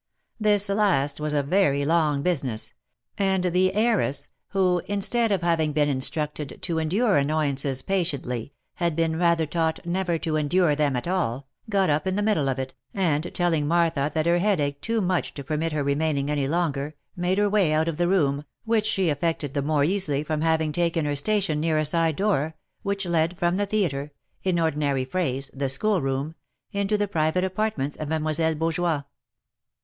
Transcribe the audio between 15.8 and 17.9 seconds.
re maining any longer, made her way out